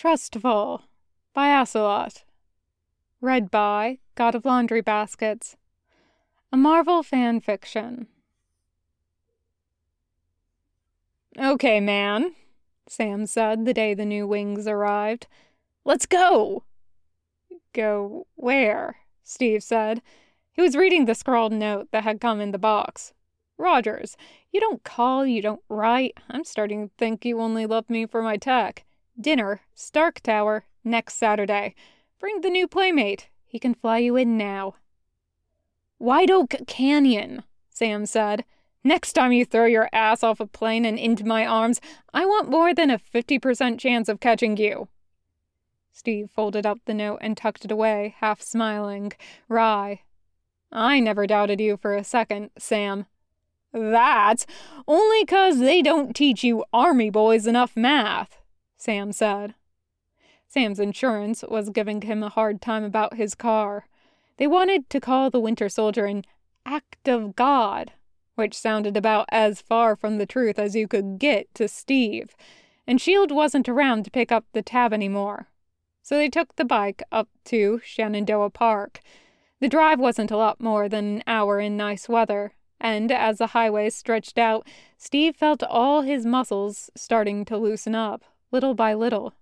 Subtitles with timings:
[0.00, 0.84] Trust Fall
[1.34, 2.24] by astolat.
[3.20, 5.58] Read by God of Laundry Baskets.
[6.50, 8.06] A Marvel fan fiction.
[11.38, 12.32] Okay, man,
[12.88, 15.26] Sam said the day the new wings arrived.
[15.84, 16.64] Let's go!
[17.74, 19.00] Go where?
[19.22, 20.00] Steve said.
[20.50, 23.12] He was reading the scrawled note that had come in the box.
[23.58, 24.16] Rogers,
[24.50, 26.16] you don't call, you don't write.
[26.30, 28.86] I'm starting to think you only love me for my tech.
[29.20, 31.74] Dinner, Stark Tower, next Saturday.
[32.18, 33.28] Bring the new playmate.
[33.46, 34.74] He can fly you in now.
[35.98, 38.44] White Oak Canyon, Sam said.
[38.82, 41.80] Next time you throw your ass off a plane and into my arms,
[42.14, 44.88] I want more than a 50% chance of catching you.
[45.92, 49.12] Steve folded up the note and tucked it away, half smiling,
[49.48, 50.00] wry.
[50.72, 53.06] I never doubted you for a second, Sam.
[53.72, 54.46] That's
[54.88, 58.39] only 'cause they don't teach you army boys enough math.
[58.80, 59.54] Sam said.
[60.48, 63.86] Sam's insurance was giving him a hard time about his car.
[64.38, 66.24] They wanted to call the Winter Soldier an
[66.64, 67.92] act of God,
[68.36, 72.34] which sounded about as far from the truth as you could get to Steve,
[72.86, 75.48] and Shield wasn't around to pick up the tab anymore.
[76.02, 79.00] So they took the bike up to Shenandoah Park.
[79.60, 83.48] The drive wasn't a lot more than an hour in nice weather, and as the
[83.48, 89.34] highway stretched out, Steve felt all his muscles starting to loosen up little by little.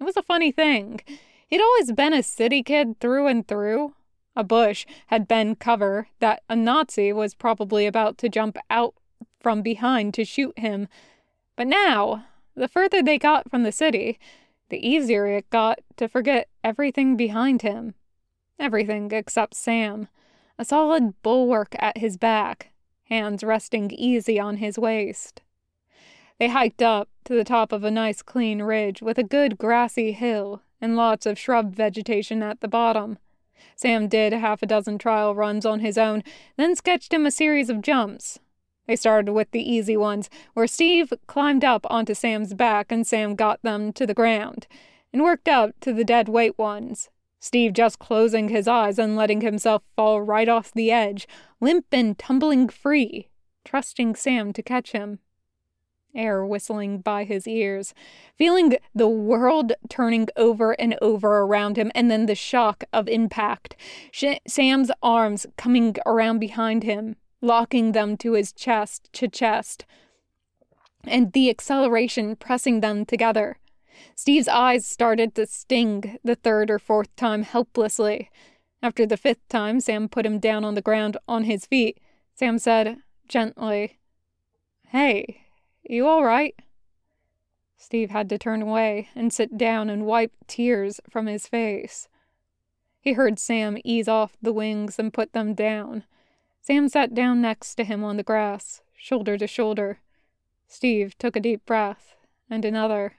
[0.00, 1.00] It was a funny thing.
[1.46, 3.94] He'd always been a city kid through and through.
[4.36, 8.94] A bush had been cover that a Nazi was probably about to jump out
[9.40, 10.88] from behind to shoot him.
[11.54, 14.18] But now, the further they got from the city,
[14.70, 17.94] the easier it got to forget everything behind him.
[18.58, 20.08] Everything except Sam.
[20.58, 22.70] A solid bulwark at his back,
[23.04, 25.42] hands resting easy on his waist.
[26.38, 30.12] They hiked up to the top of a nice clean ridge with a good grassy
[30.12, 33.18] hill and lots of shrub vegetation at the bottom.
[33.76, 36.22] Sam did half a dozen trial runs on his own,
[36.56, 38.40] then sketched him a series of jumps.
[38.86, 43.34] They started with the easy ones, where Steve climbed up onto Sam's back and Sam
[43.34, 44.66] got them to the ground,
[45.12, 47.08] and worked up to the dead weight ones.
[47.40, 51.26] Steve just closing his eyes and letting himself fall right off the edge,
[51.60, 53.28] limp and tumbling free,
[53.64, 55.20] trusting Sam to catch him
[56.14, 57.94] air whistling by his ears,
[58.36, 63.76] feeling the world turning over and over around him, and then the shock of impact.
[64.10, 69.84] Sh- Sam's arms coming around behind him, locking them to his chest to chest,
[71.04, 73.58] and the acceleration pressing them together.
[74.14, 78.30] Steve's eyes started to sting the third or fourth time helplessly.
[78.82, 82.00] After the fifth time, Sam put him down on the ground on his feet.
[82.34, 82.98] Sam said,
[83.28, 83.98] gently,
[84.88, 85.43] Hey,
[85.84, 86.54] you all right?
[87.76, 92.08] Steve had to turn away and sit down and wipe tears from his face.
[93.00, 96.04] He heard Sam ease off the wings and put them down.
[96.62, 100.00] Sam sat down next to him on the grass, shoulder to shoulder.
[100.66, 102.16] Steve took a deep breath
[102.48, 103.16] and another.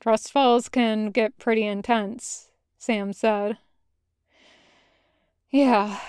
[0.00, 3.58] Trust falls can get pretty intense, Sam said.
[5.50, 6.00] Yeah,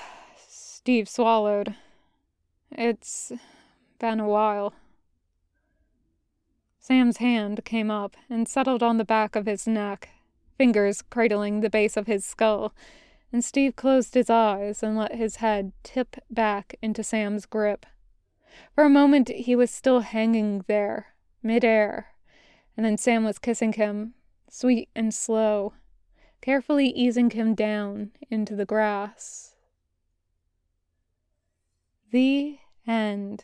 [0.47, 1.75] Steve swallowed.
[2.72, 3.31] It's
[4.00, 4.74] been a while.
[6.80, 10.09] Sam's hand came up and settled on the back of his neck,
[10.58, 12.74] fingers cradling the base of his skull,
[13.31, 17.86] and Steve closed his eyes and let his head tip back into Sam's grip.
[18.74, 21.07] For a moment he was still hanging there,
[21.44, 22.13] midair,
[22.75, 24.13] and then Sam was kissing him,
[24.50, 25.74] sweet and slow,
[26.41, 29.56] carefully easing him down into the grass.
[32.12, 33.44] The end.